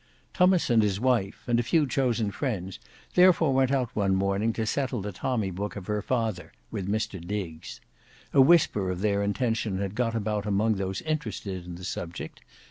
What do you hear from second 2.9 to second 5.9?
therefore went out one morning to settle the tommy book of